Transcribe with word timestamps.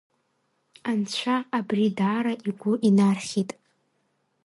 Анцәа 0.89 1.35
абри 1.57 1.87
даара 1.97 2.33
игәы 2.47 2.73
инархьит. 2.87 3.49